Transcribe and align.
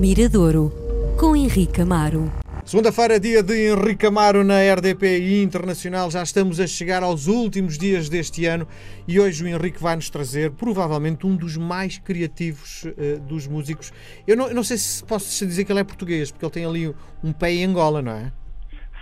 Miradouro, 0.00 0.72
com 1.20 1.36
Henrique 1.36 1.82
Amaro. 1.82 2.32
Segunda-feira, 2.64 3.20
dia 3.20 3.42
de 3.42 3.70
Henrique 3.70 4.06
Amaro 4.06 4.42
na 4.42 4.54
RDP 4.74 5.42
Internacional. 5.42 6.10
Já 6.10 6.22
estamos 6.22 6.58
a 6.58 6.66
chegar 6.66 7.02
aos 7.02 7.26
últimos 7.26 7.76
dias 7.76 8.08
deste 8.08 8.46
ano 8.46 8.66
e 9.06 9.20
hoje 9.20 9.44
o 9.44 9.46
Henrique 9.46 9.78
vai 9.78 9.94
nos 9.96 10.08
trazer 10.08 10.52
provavelmente 10.52 11.26
um 11.26 11.36
dos 11.36 11.58
mais 11.58 11.98
criativos 11.98 12.84
uh, 12.84 13.20
dos 13.28 13.46
músicos. 13.46 13.92
Eu 14.26 14.38
não, 14.38 14.48
eu 14.48 14.54
não, 14.54 14.62
sei 14.62 14.78
se 14.78 15.04
posso 15.04 15.44
dizer 15.44 15.66
que 15.66 15.72
ele 15.72 15.80
é 15.80 15.84
português, 15.84 16.32
porque 16.32 16.46
ele 16.46 16.52
tem 16.52 16.64
ali 16.64 16.94
um 17.22 17.30
pé 17.34 17.52
em 17.52 17.66
Angola, 17.66 18.00
não 18.00 18.12
é? 18.12 18.32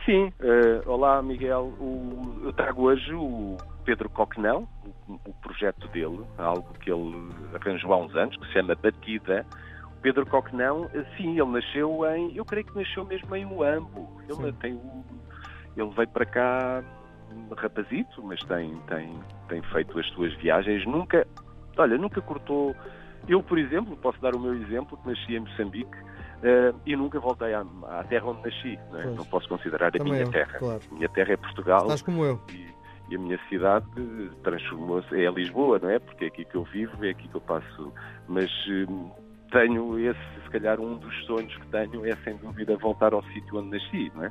Sim. 0.04 0.32
Uh, 0.40 0.90
olá, 0.90 1.22
Miguel. 1.22 1.72
O, 1.78 2.40
eu 2.42 2.52
trago 2.54 2.82
hoje 2.82 3.14
o 3.14 3.56
Pedro 3.84 4.10
Coquenão, 4.10 4.66
o, 5.06 5.12
o 5.12 5.32
projeto 5.34 5.86
dele, 5.88 6.22
algo 6.36 6.74
que 6.80 6.90
ele 6.90 7.14
arranjou 7.54 7.92
há 7.92 7.98
uns 7.98 8.16
anos, 8.16 8.36
que 8.36 8.46
se 8.46 8.52
chama 8.54 8.74
Batida 8.74 9.46
Pedro 10.01 10.25
Coquenão, 10.27 10.88
sim, 11.16 11.41
ele 11.41 11.51
nasceu 11.51 12.07
em, 12.15 12.37
eu 12.37 12.45
creio 12.45 12.66
que 12.66 12.77
nasceu 12.77 13.05
mesmo 13.05 13.34
em 13.34 13.45
Uambo. 13.45 14.21
Ele 14.29 14.52
tem 14.52 14.80
ele 15.80 15.91
veio 15.95 16.09
para 16.09 16.27
cá 16.27 16.83
rapazito, 17.57 18.23
mas 18.23 18.41
tem, 18.45 18.74
tem, 18.88 19.19
tem 19.48 19.62
feito 19.62 19.98
as 19.98 20.07
suas 20.09 20.33
viagens. 20.34 20.84
Nunca, 20.87 21.27
olha, 21.77 21.97
nunca 21.97 22.21
cortou. 22.21 22.74
Eu, 23.29 23.43
por 23.43 23.59
exemplo, 23.59 23.97
posso 23.97 24.21
dar 24.21 24.34
o 24.34 24.41
meu 24.41 24.55
exemplo, 24.55 24.98
que 24.98 25.09
nasci 25.09 25.37
em 25.37 25.41
Moçambique 25.41 25.97
uh, 25.97 26.79
e 26.87 26.96
nunca 26.96 27.21
voltei 27.21 27.55
à, 27.55 27.65
à 27.91 28.05
terra 28.05 28.27
onde 28.27 28.43
nasci. 28.43 28.79
Não, 28.91 29.01
é? 29.01 29.07
não 29.07 29.24
posso 29.24 29.49
considerar 29.49 29.93
a 29.95 30.02
minha 30.02 30.23
eu, 30.23 30.30
terra. 30.30 30.59
Claro. 30.59 30.80
A 30.91 30.95
minha 30.95 31.09
terra 31.09 31.33
é 31.33 31.37
Portugal. 31.37 31.83
Estás 31.83 32.02
como 32.02 32.24
eu. 32.24 32.41
E, 32.51 32.69
e 33.10 33.16
a 33.16 33.19
minha 33.19 33.38
cidade 33.49 33.87
transformou-se, 34.43 35.15
é 35.15 35.30
Lisboa, 35.30 35.79
não 35.79 35.91
é? 35.91 35.99
Porque 35.99 36.24
é 36.24 36.29
aqui 36.29 36.45
que 36.45 36.55
eu 36.55 36.65
vivo, 36.65 37.05
é 37.05 37.10
aqui 37.10 37.29
que 37.29 37.35
eu 37.35 37.41
passo. 37.41 37.93
Mas 38.27 38.51
uh, 38.66 39.10
tenho 39.51 39.98
esse, 39.98 40.20
se 40.43 40.51
calhar, 40.51 40.80
um 40.80 40.97
dos 40.97 41.27
sonhos 41.27 41.55
que 41.57 41.66
tenho 41.69 42.07
é 42.07 42.16
sem 42.24 42.37
dúvida 42.37 42.77
voltar 42.77 43.13
ao 43.13 43.23
sítio 43.24 43.59
onde 43.59 43.71
nasci, 43.71 44.13
não 44.15 44.24
é? 44.24 44.30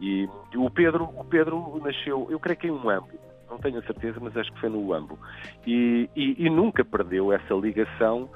E, 0.00 0.28
e 0.52 0.58
o 0.58 0.70
Pedro, 0.70 1.04
o 1.16 1.24
Pedro 1.24 1.80
nasceu, 1.82 2.26
eu 2.30 2.38
creio 2.38 2.58
que 2.58 2.66
em 2.66 2.70
um 2.70 2.88
Ambo, 2.88 3.08
não 3.48 3.58
tenho 3.58 3.78
a 3.78 3.82
certeza, 3.82 4.18
mas 4.20 4.36
acho 4.36 4.52
que 4.52 4.60
foi 4.60 4.68
no 4.68 4.92
Ambo, 4.92 5.18
e, 5.66 6.08
e, 6.14 6.46
e 6.46 6.50
nunca 6.50 6.84
perdeu 6.84 7.32
essa 7.32 7.54
ligação 7.54 8.28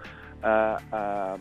à, 0.42 0.78
à, 0.91 1.37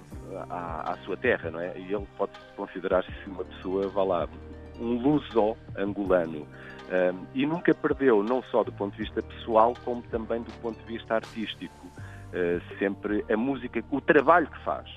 à, 0.49 0.93
à, 0.93 0.97
sua 1.05 1.15
terra, 1.15 1.49
não 1.49 1.59
é? 1.59 1.77
E 1.77 1.93
ele 1.93 2.07
pode 2.17 2.33
considerar-se 2.55 3.11
uma 3.27 3.45
pessoa, 3.45 3.87
vá 3.87 4.03
lá, 4.03 4.29
um 4.79 5.01
luso 5.01 5.55
angolano. 5.77 6.47
Um, 6.89 7.25
e 7.35 7.45
nunca 7.45 7.73
perdeu, 7.73 8.23
não 8.23 8.41
só 8.43 8.63
do 8.63 8.71
ponto 8.71 8.93
de 8.93 9.03
vista 9.03 9.21
pessoal, 9.21 9.73
como 9.85 10.01
também 10.03 10.41
do 10.41 10.51
ponto 10.61 10.79
de 10.79 10.85
vista 10.85 11.15
artístico. 11.15 11.88
Uh, 12.29 12.77
sempre 12.77 13.25
a 13.31 13.35
música, 13.35 13.83
o 13.91 13.99
trabalho 13.99 14.47
que 14.47 14.59
faz. 14.63 14.87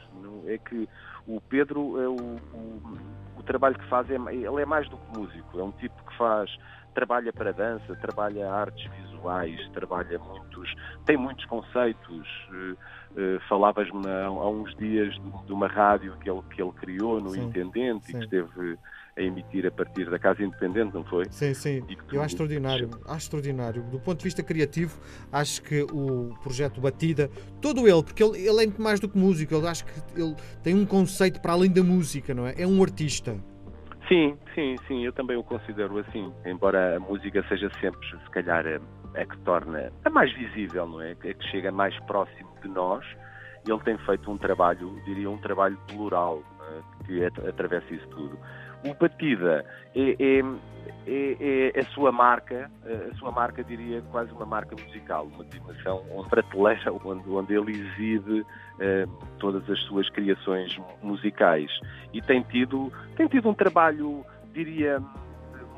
É 0.46 0.58
que 0.58 0.88
o 1.26 1.40
Pedro, 1.40 2.00
é 2.00 2.08
o, 2.08 2.16
o, 2.16 2.98
o, 3.38 3.42
trabalho 3.42 3.78
que 3.78 3.88
faz, 3.88 4.10
é, 4.10 4.14
ele 4.14 4.60
é 4.60 4.66
mais 4.66 4.88
do 4.88 4.96
que 4.96 5.18
músico, 5.18 5.58
é 5.58 5.62
um 5.62 5.70
tipo 5.72 5.94
que 6.04 6.16
faz, 6.16 6.50
trabalha 6.94 7.32
para 7.32 7.52
dança, 7.52 7.94
trabalha 7.96 8.50
artes 8.50 8.90
visuais, 8.92 9.68
trabalha 9.72 10.18
muitos, 10.18 10.74
tem 11.04 11.16
muitos 11.16 11.44
conceitos. 11.46 12.28
Uh, 12.50 12.76
Falavas-me 13.48 14.08
há, 14.08 14.26
há, 14.26 14.48
uns 14.48 14.74
dias 14.76 15.14
de, 15.14 15.46
de, 15.46 15.52
uma 15.52 15.66
rádio 15.66 16.16
que 16.18 16.30
ele, 16.30 16.42
que 16.54 16.62
ele 16.62 16.72
criou 16.72 17.20
no 17.20 17.30
sim, 17.30 17.44
Intendente 17.44 18.06
sim. 18.06 18.12
e 18.12 18.18
que 18.18 18.24
esteve 18.24 18.78
a 19.16 19.22
emitir 19.22 19.66
a 19.66 19.70
partir 19.70 20.08
da 20.08 20.18
Casa 20.18 20.42
Independente, 20.42 20.94
não 20.94 21.04
foi? 21.04 21.26
Sim, 21.30 21.52
sim. 21.54 21.82
Eu 22.10 22.20
acho 22.22 22.34
extraordinário, 22.34 22.90
acho 23.06 23.18
extraordinário. 23.18 23.82
Do 23.84 24.00
ponto 24.00 24.18
de 24.18 24.24
vista 24.24 24.42
criativo, 24.42 24.98
acho 25.30 25.62
que 25.62 25.82
o 25.82 26.34
projeto 26.42 26.80
Batida, 26.80 27.30
todo 27.60 27.86
ele, 27.86 28.02
porque 28.02 28.22
ele, 28.22 28.38
ele 28.38 28.62
é 28.62 28.66
muito 28.66 28.80
mais 28.80 29.00
do 29.00 29.08
que 29.08 29.18
músico, 29.18 29.54
eu 29.54 29.66
acho 29.68 29.84
que 29.84 29.92
ele 30.20 30.34
tem 30.62 30.74
um 30.74 30.86
conceito 30.86 31.40
para 31.40 31.52
além 31.52 31.70
da 31.70 31.82
música, 31.82 32.32
não 32.32 32.46
é? 32.46 32.54
É 32.56 32.66
um 32.66 32.82
artista. 32.82 33.36
Sim, 34.08 34.36
sim, 34.54 34.76
sim, 34.88 35.04
eu 35.04 35.12
também 35.12 35.36
o 35.36 35.44
considero 35.44 35.98
assim, 35.98 36.32
embora 36.44 36.96
a 36.96 37.00
música 37.00 37.44
seja 37.48 37.70
sempre, 37.80 38.06
se 38.08 38.30
calhar, 38.30 38.64
a, 38.66 39.20
a 39.20 39.24
que 39.24 39.38
torna 39.38 39.92
a 40.04 40.10
mais 40.10 40.32
visível, 40.34 40.86
não 40.86 41.00
é? 41.00 41.12
A 41.12 41.16
que 41.16 41.44
chega 41.50 41.70
mais 41.70 41.98
próximo 42.04 42.48
de 42.62 42.68
nós, 42.68 43.04
ele 43.66 43.80
tem 43.80 43.96
feito 43.98 44.30
um 44.30 44.36
trabalho, 44.36 45.00
diria 45.04 45.30
um 45.30 45.38
trabalho 45.38 45.78
plural, 45.88 46.42
é? 46.60 47.04
que 47.06 47.24
atravessa 47.24 47.94
isso 47.94 48.06
tudo. 48.08 48.38
O 48.84 48.94
Batida 48.94 49.64
é, 49.94 50.16
é, 50.18 50.40
é, 51.06 51.72
é, 51.76 51.80
a 51.80 51.84
sua 51.92 52.10
marca, 52.10 52.70
a 53.10 53.14
sua 53.16 53.30
marca 53.30 53.62
diria 53.62 54.02
quase 54.10 54.32
uma 54.32 54.44
marca 54.46 54.74
musical, 54.74 55.26
uma 55.26 55.44
dimensão, 55.44 55.98
uma 56.10 56.24
prateleira 56.24 56.92
onde, 57.04 57.28
onde 57.28 57.54
ele 57.54 57.72
exibe 57.72 58.44
eh, 58.80 59.06
todas 59.38 59.68
as 59.70 59.78
suas 59.80 60.08
criações 60.10 60.76
musicais. 61.02 61.70
E 62.12 62.20
tem 62.20 62.42
tido, 62.42 62.92
tem 63.16 63.28
tido 63.28 63.48
um 63.48 63.54
trabalho, 63.54 64.24
diria, 64.52 65.00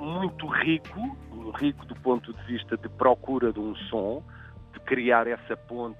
muito 0.00 0.46
rico, 0.46 1.16
rico 1.56 1.84
do 1.86 1.94
ponto 1.96 2.32
de 2.32 2.42
vista 2.44 2.76
de 2.76 2.88
procura 2.88 3.52
de 3.52 3.60
um 3.60 3.74
som, 3.76 4.22
de 4.72 4.80
criar 4.80 5.26
essa 5.26 5.56
ponte 5.56 5.98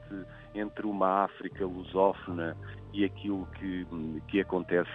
entre 0.55 0.87
uma 0.87 1.25
África 1.25 1.65
lusófona 1.65 2.57
e 2.93 3.05
aquilo 3.05 3.47
que, 3.59 3.87
que 4.29 4.41
acontece 4.41 4.89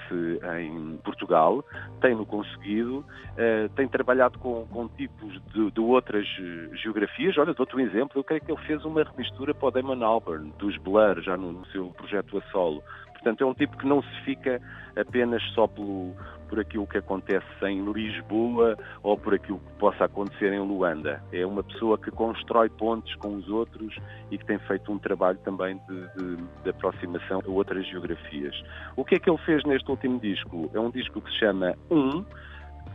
em 0.61 0.97
Portugal. 1.03 1.63
Tem-no 1.99 2.25
conseguido, 2.25 2.99
uh, 2.99 3.69
tem 3.75 3.87
trabalhado 3.89 4.39
com, 4.39 4.65
com 4.67 4.87
tipos 4.87 5.33
de, 5.53 5.69
de, 5.71 5.81
outras 5.81 6.25
geografias. 6.81 7.37
Olha, 7.37 7.53
dou-te 7.53 7.75
um 7.75 7.79
exemplo, 7.81 8.17
eu 8.17 8.23
creio 8.23 8.41
que 8.41 8.51
ele 8.51 8.61
fez 8.61 8.85
uma 8.85 9.03
remistura 9.03 9.53
para 9.53 9.67
o 9.67 9.71
Damon 9.71 10.03
Albarn, 10.03 10.53
dos 10.57 10.77
Blur, 10.77 11.21
já 11.21 11.35
no, 11.35 11.51
no 11.51 11.65
seu 11.67 11.89
projeto 11.89 12.37
a 12.37 12.41
solo. 12.51 12.81
Portanto, 13.19 13.43
é 13.43 13.47
um 13.47 13.53
tipo 13.53 13.77
que 13.77 13.85
não 13.85 14.01
se 14.01 14.21
fica 14.23 14.61
apenas 14.95 15.43
só 15.53 15.67
pelo, 15.67 16.15
por 16.47 16.59
aquilo 16.59 16.87
que 16.87 16.97
acontece 16.97 17.45
em 17.63 17.83
Lisboa 17.91 18.77
ou 19.03 19.17
por 19.17 19.33
aquilo 19.33 19.59
que 19.59 19.73
possa 19.73 20.05
acontecer 20.05 20.53
em 20.53 20.59
Luanda. 20.59 21.21
É 21.31 21.45
uma 21.45 21.61
pessoa 21.61 21.97
que 21.97 22.09
constrói 22.11 22.69
pontes 22.69 23.13
com 23.15 23.35
os 23.35 23.49
outros 23.49 23.93
e 24.31 24.37
que 24.37 24.45
tem 24.45 24.57
feito 24.59 24.91
um 24.91 24.97
trabalho 24.97 25.37
também 25.39 25.79
de, 25.87 26.01
de, 26.15 26.43
de 26.63 26.69
aproximação 26.69 27.41
a 27.45 27.49
outras 27.51 27.85
geografias. 27.87 28.55
O 28.95 29.03
que 29.03 29.15
é 29.15 29.19
que 29.19 29.29
ele 29.29 29.39
fez 29.39 29.63
neste 29.65 29.89
último 29.91 30.17
disco? 30.19 30.71
É 30.73 30.79
um 30.79 30.89
disco 30.89 31.21
que 31.21 31.29
se 31.31 31.39
chama 31.39 31.75
Um. 31.91 32.23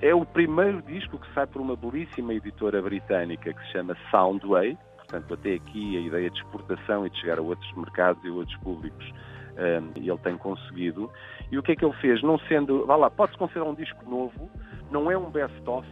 É 0.00 0.14
o 0.14 0.24
primeiro 0.24 0.80
disco 0.82 1.18
que 1.18 1.34
sai 1.34 1.46
por 1.46 1.60
uma 1.60 1.76
belíssima 1.76 2.32
editora 2.32 2.80
britânica 2.80 3.52
que 3.52 3.66
se 3.66 3.72
chama 3.72 3.94
Soundway. 4.10 4.76
Portanto, 4.96 5.34
até 5.34 5.54
aqui 5.54 5.98
a 5.98 6.00
ideia 6.00 6.30
de 6.30 6.38
exportação 6.38 7.06
e 7.06 7.10
de 7.10 7.20
chegar 7.20 7.38
a 7.38 7.42
outros 7.42 7.70
mercados 7.76 8.24
e 8.24 8.30
outros 8.30 8.56
públicos 8.58 9.12
um, 9.56 9.92
ele 9.96 10.18
tem 10.18 10.36
conseguido. 10.36 11.10
E 11.50 11.58
o 11.58 11.62
que 11.62 11.72
é 11.72 11.76
que 11.76 11.84
ele 11.84 11.94
fez? 11.94 12.22
Não 12.22 12.38
sendo, 12.40 12.86
vá 12.86 12.96
lá, 12.96 13.10
pode-se 13.10 13.38
considerar 13.38 13.66
um 13.66 13.74
disco 13.74 14.08
novo, 14.08 14.50
não 14.90 15.10
é 15.10 15.16
um 15.16 15.30
best-of, 15.30 15.86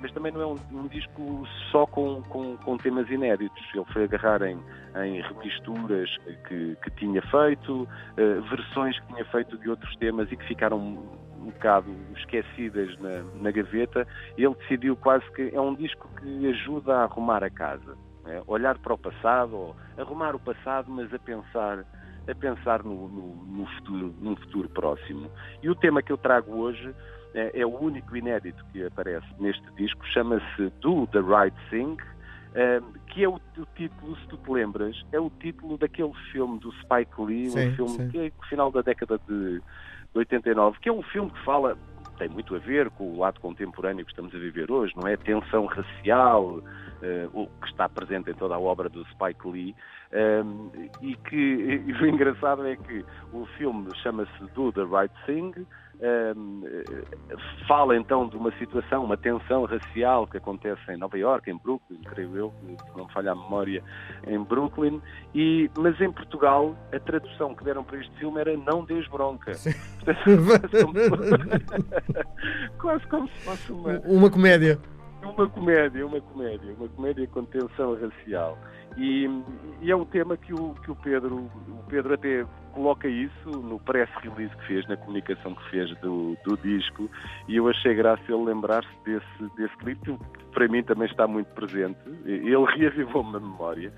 mas 0.00 0.12
também 0.12 0.32
não 0.32 0.40
é 0.40 0.46
um, 0.46 0.56
um 0.72 0.88
disco 0.88 1.46
só 1.70 1.86
com, 1.86 2.22
com, 2.22 2.56
com, 2.58 2.76
temas 2.76 3.08
inéditos. 3.10 3.62
Ele 3.74 3.84
foi 3.92 4.04
agarrar 4.04 4.42
em, 4.42 4.58
em 5.04 5.22
remisturas 5.22 6.08
que, 6.46 6.76
que 6.82 6.90
tinha 6.96 7.22
feito, 7.22 7.82
uh, 7.82 8.42
versões 8.50 8.98
que 9.00 9.06
tinha 9.08 9.24
feito 9.26 9.56
de 9.58 9.70
outros 9.70 9.94
temas 9.96 10.30
e 10.30 10.36
que 10.36 10.44
ficaram 10.46 10.78
um 10.78 11.50
bocado 11.50 11.94
esquecidas 12.16 12.96
na, 12.98 13.22
na 13.40 13.50
gaveta. 13.50 14.06
Ele 14.36 14.54
decidiu 14.54 14.96
quase 14.96 15.24
que 15.32 15.50
é 15.54 15.60
um 15.60 15.74
disco 15.74 16.08
que 16.20 16.46
ajuda 16.48 16.96
a 16.96 17.02
arrumar 17.04 17.42
a 17.42 17.50
casa. 17.50 17.96
É? 18.26 18.42
Olhar 18.46 18.76
para 18.78 18.94
o 18.94 18.98
passado, 18.98 19.74
arrumar 19.96 20.34
o 20.34 20.40
passado, 20.40 20.90
mas 20.90 21.12
a 21.14 21.18
pensar 21.18 21.84
a 22.28 22.34
pensar 22.34 22.82
no, 22.82 23.08
no, 23.08 23.44
no, 23.46 23.66
futuro, 23.66 24.14
num 24.20 24.36
futuro 24.36 24.68
próximo. 24.68 25.30
E 25.62 25.70
o 25.70 25.74
tema 25.74 26.02
que 26.02 26.12
eu 26.12 26.16
trago 26.16 26.56
hoje 26.56 26.94
é, 27.34 27.60
é 27.60 27.66
o 27.66 27.78
único 27.78 28.16
inédito 28.16 28.64
que 28.72 28.84
aparece 28.84 29.26
neste 29.38 29.64
disco, 29.76 30.04
chama-se 30.06 30.72
Do 30.80 31.06
the 31.08 31.20
Right 31.20 31.56
Thing, 31.70 31.96
é, 32.54 32.80
que 33.08 33.22
é 33.22 33.28
o, 33.28 33.34
o, 33.34 33.66
título, 33.76 34.16
se 34.16 34.26
tu 34.28 34.36
te 34.38 34.50
lembras, 34.50 34.96
é 35.12 35.20
o 35.20 35.30
título 35.40 35.76
daquele 35.76 36.12
filme 36.32 36.58
do 36.58 36.72
Spike 36.72 37.20
Lee, 37.20 37.50
sim, 37.50 37.68
um 37.68 37.74
filme 37.76 37.96
sim. 37.96 38.08
que 38.08 38.18
é 38.18 38.24
no 38.24 38.48
final 38.48 38.72
da 38.72 38.80
década 38.80 39.20
de, 39.28 39.58
de 39.58 39.62
89, 40.14 40.78
que 40.80 40.88
é 40.88 40.92
um 40.92 41.02
filme 41.02 41.30
que 41.30 41.44
fala 41.44 41.76
tem 42.16 42.28
muito 42.28 42.54
a 42.54 42.58
ver 42.58 42.90
com 42.90 43.12
o 43.12 43.18
lado 43.18 43.40
contemporâneo 43.40 44.04
que 44.04 44.10
estamos 44.10 44.34
a 44.34 44.38
viver 44.38 44.70
hoje, 44.70 44.94
não 44.96 45.06
é? 45.06 45.16
Tensão 45.16 45.66
racial, 45.66 46.58
uh, 46.58 46.62
o 47.32 47.46
que 47.60 47.68
está 47.68 47.88
presente 47.88 48.30
em 48.30 48.34
toda 48.34 48.54
a 48.54 48.58
obra 48.58 48.88
do 48.88 49.04
Spike 49.06 49.48
Lee, 49.48 49.74
um, 50.12 50.70
ehm, 50.72 50.90
e 51.02 51.16
que 51.16 51.36
e 51.86 51.92
o 51.92 52.06
engraçado 52.06 52.66
é 52.66 52.76
que 52.76 53.04
o 53.32 53.46
filme 53.58 53.88
chama-se 54.02 54.44
Do 54.54 54.72
the 54.72 54.84
Right 54.84 55.14
Thing, 55.26 55.66
ehm, 56.00 56.62
fala 57.66 57.96
então 57.96 58.28
de 58.28 58.36
uma 58.36 58.50
situação, 58.58 59.04
uma 59.04 59.16
tensão 59.16 59.64
racial 59.64 60.26
que 60.26 60.36
acontece 60.36 60.80
em 60.90 60.96
Nova 60.96 61.16
York, 61.18 61.50
em 61.50 61.56
Brooklyn, 61.56 62.00
creio 62.04 62.36
eu, 62.36 62.52
se 62.66 62.96
não 62.96 63.06
me 63.06 63.12
falha 63.12 63.32
a 63.32 63.34
memória, 63.34 63.82
em 64.26 64.42
Brooklyn, 64.42 65.00
e, 65.34 65.70
mas 65.78 66.00
em 66.00 66.12
Portugal 66.12 66.76
a 66.92 67.00
tradução 67.00 67.54
que 67.54 67.64
deram 67.64 67.84
para 67.84 67.98
este 67.98 68.14
filme 68.18 68.40
era 68.40 68.56
Não 68.56 68.84
Des 68.84 69.06
Bronca. 69.08 69.52
Quase 72.78 73.06
como 73.08 73.28
se 73.28 73.38
fosse 73.44 73.72
uma... 73.72 74.00
Uma 74.16 74.30
comédia 74.30 74.78
uma 75.30 75.48
comédia, 75.48 76.06
uma 76.06 76.20
comédia, 76.20 76.74
uma 76.74 76.88
comédia 76.88 77.26
com 77.28 77.44
tensão 77.44 77.94
racial. 77.94 78.58
E, 78.96 79.28
e, 79.82 79.90
é 79.90 79.96
um 79.96 80.04
tema 80.04 80.36
que 80.36 80.52
o, 80.54 80.74
que 80.74 80.90
o 80.90 80.96
Pedro, 80.96 81.50
o 81.68 81.84
Pedro 81.88 82.14
até 82.14 82.46
coloca 82.76 83.08
isso 83.08 83.50
no 83.50 83.80
press 83.80 84.08
release 84.22 84.54
que 84.58 84.66
fez, 84.66 84.86
na 84.86 84.98
comunicação 84.98 85.54
que 85.54 85.70
fez 85.70 85.90
do, 86.00 86.36
do 86.44 86.58
disco, 86.58 87.10
e 87.48 87.56
eu 87.56 87.66
achei 87.68 87.94
graça 87.94 88.22
ele 88.28 88.44
lembrar-se 88.44 88.88
desse, 89.02 89.56
desse 89.56 89.74
clipe, 89.78 90.12
que 90.12 90.44
para 90.52 90.68
mim 90.68 90.82
também 90.82 91.08
está 91.08 91.26
muito 91.26 91.48
presente. 91.54 91.98
Ele 92.26 92.64
reavivou-me 92.76 93.36
a 93.36 93.40
memória. 93.40 93.92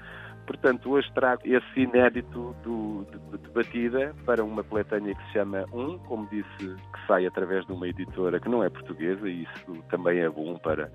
Portanto, 0.46 0.90
hoje 0.90 1.12
trago 1.12 1.42
esse 1.44 1.80
inédito 1.80 2.56
do, 2.62 3.04
de, 3.10 3.38
de, 3.38 3.50
batida 3.50 4.14
para 4.24 4.42
uma 4.42 4.64
coletânea 4.64 5.14
que 5.14 5.22
se 5.26 5.32
chama 5.32 5.66
Um, 5.74 5.98
como 5.98 6.26
disse, 6.28 6.56
que 6.58 7.06
sai 7.06 7.26
através 7.26 7.66
de 7.66 7.72
uma 7.72 7.86
editora 7.86 8.40
que 8.40 8.48
não 8.48 8.64
é 8.64 8.70
portuguesa, 8.70 9.28
e 9.28 9.42
isso 9.42 9.82
também 9.90 10.20
é 10.20 10.30
bom 10.30 10.56
para, 10.56 10.90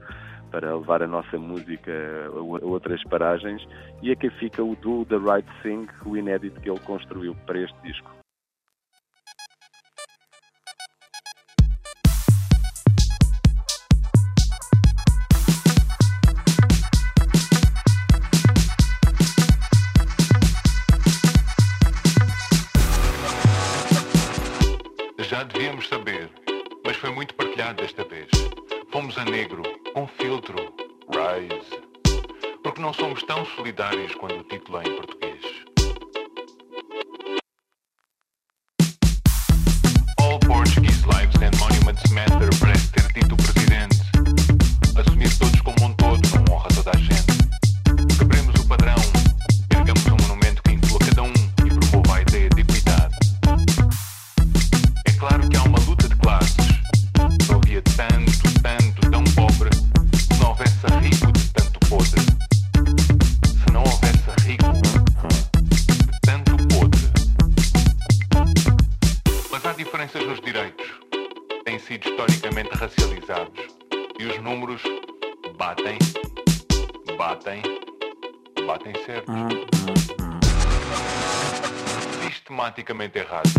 para 0.53 0.75
levar 0.75 1.01
a 1.01 1.07
nossa 1.07 1.35
música 1.35 1.91
a, 2.27 2.63
outras 2.63 3.03
paragens. 3.05 3.67
E 4.03 4.11
aqui 4.11 4.29
fica 4.29 4.63
o 4.63 4.75
Do 4.75 5.03
The 5.05 5.17
Right 5.17 5.49
Thing, 5.63 5.87
o 6.05 6.15
inédito 6.15 6.61
que 6.61 6.69
ele 6.69 6.79
construiu 6.81 7.35
para 7.47 7.59
este 7.59 7.75
disco. 7.81 8.11
Já 25.17 25.41
devíamos 25.45 25.89
saber, 25.89 26.29
mas 26.85 26.95
foi 26.97 27.09
muito 27.09 27.33
partilhado 27.33 27.81
desta 27.81 28.03
vez. 28.03 28.29
Fomos 28.93 29.17
a 29.17 29.25
negro, 29.25 29.63
com 29.95 30.05
filtro, 30.05 30.55
Rise. 31.09 31.81
Porque 32.63 32.79
não 32.79 32.93
somos 32.93 33.23
tão 33.23 33.43
solidários 33.43 34.13
quando 34.13 34.41
o 34.41 34.43
título 34.43 34.77
é 34.77 34.83
em 34.83 34.95
português. 34.95 35.41
All 40.19 40.39
Portuguese 40.41 41.03
lives 41.07 41.35
and 41.41 41.57
monuments 41.57 42.11
matter, 42.11 42.52
diferenças 70.13 70.25
nos 70.25 70.39
direitos. 70.41 70.85
Têm 71.65 71.79
sido 71.79 72.07
historicamente 72.07 72.69
racializados. 72.75 73.67
E 74.19 74.25
os 74.25 74.37
números 74.39 74.81
batem, 75.57 75.97
batem, 77.17 77.61
batem 78.65 78.93
certos. 79.05 79.35
Sistematicamente 82.25 83.17
errados. 83.17 83.53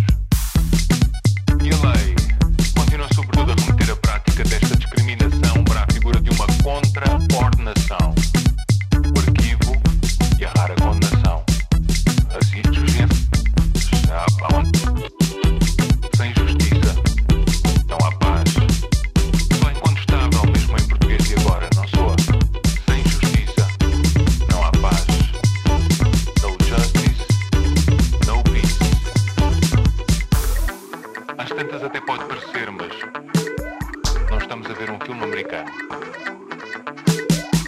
Estamos 34.44 34.70
a 34.70 34.74
ver 34.74 34.90
um 34.90 34.98
filme 35.00 35.24
americano. 35.24 35.70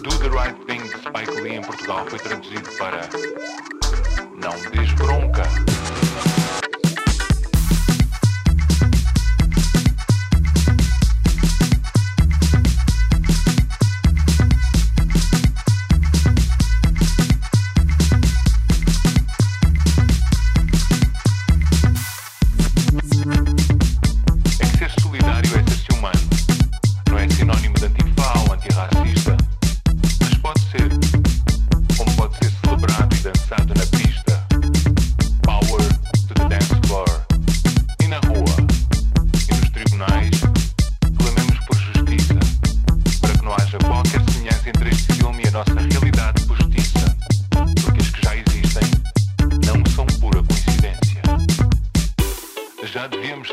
Do 0.03 0.17
the 0.19 0.29
Right 0.29 0.55
Thing 0.65 0.81
de 0.83 0.97
Spike 1.01 1.41
Lee 1.41 1.55
em 1.55 1.61
Portugal 1.61 2.05
foi 2.07 2.19
traduzido 2.19 2.69
para 2.77 3.01
Não 4.35 4.55
des 4.71 4.93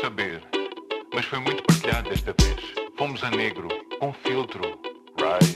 Saber, 0.01 0.43
mas 1.13 1.25
foi 1.25 1.39
muito 1.39 1.63
partilhado 1.63 2.09
desta 2.09 2.35
vez. 2.39 2.59
Fomos 2.97 3.23
a 3.23 3.31
negro, 3.31 3.69
com 3.99 4.11
filtro, 4.11 4.79
Rise. 5.17 5.55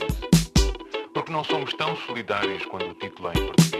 Porque 1.12 1.30
não 1.30 1.44
somos 1.44 1.72
tão 1.74 1.94
solidários 1.96 2.64
quando 2.66 2.90
o 2.90 2.94
título 2.94 3.28
é 3.28 3.38
em 3.38 3.46
português. 3.46 3.79